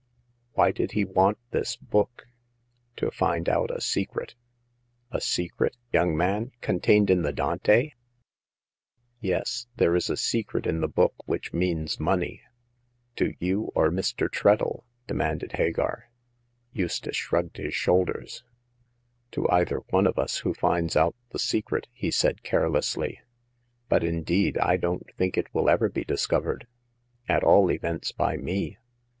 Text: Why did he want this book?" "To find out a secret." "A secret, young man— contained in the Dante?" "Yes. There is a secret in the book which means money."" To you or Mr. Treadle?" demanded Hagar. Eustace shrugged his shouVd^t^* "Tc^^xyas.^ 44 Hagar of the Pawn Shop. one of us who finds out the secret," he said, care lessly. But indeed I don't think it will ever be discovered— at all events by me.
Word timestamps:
Why 0.53 0.71
did 0.71 0.93
he 0.93 1.05
want 1.05 1.37
this 1.51 1.75
book?" 1.75 2.25
"To 2.97 3.11
find 3.11 3.47
out 3.47 3.69
a 3.69 3.79
secret." 3.79 4.33
"A 5.11 5.21
secret, 5.21 5.77
young 5.93 6.17
man— 6.17 6.53
contained 6.61 7.11
in 7.11 7.21
the 7.21 7.31
Dante?" 7.31 7.91
"Yes. 9.19 9.67
There 9.75 9.95
is 9.95 10.09
a 10.09 10.17
secret 10.17 10.65
in 10.65 10.81
the 10.81 10.87
book 10.87 11.13
which 11.27 11.53
means 11.53 11.99
money."" 11.99 12.41
To 13.17 13.35
you 13.37 13.71
or 13.75 13.91
Mr. 13.91 14.27
Treadle?" 14.27 14.87
demanded 15.07 15.51
Hagar. 15.51 16.09
Eustace 16.73 17.15
shrugged 17.17 17.57
his 17.57 17.75
shouVd^t^* 17.75 18.05
"Tc^^xyas.^ 18.05 18.41
44 18.41 18.43
Hagar 18.43 18.47
of 18.47 19.35
the 19.35 19.41
Pawn 19.41 19.67
Shop. 19.77 19.93
one 19.93 20.07
of 20.07 20.17
us 20.17 20.37
who 20.39 20.53
finds 20.55 20.97
out 20.97 21.15
the 21.29 21.37
secret," 21.37 21.85
he 21.93 22.09
said, 22.09 22.41
care 22.41 22.67
lessly. 22.69 23.19
But 23.87 24.03
indeed 24.03 24.57
I 24.57 24.77
don't 24.77 25.05
think 25.15 25.37
it 25.37 25.53
will 25.53 25.69
ever 25.69 25.89
be 25.89 26.03
discovered— 26.03 26.65
at 27.29 27.43
all 27.43 27.69
events 27.71 28.11
by 28.11 28.35
me. 28.37 28.79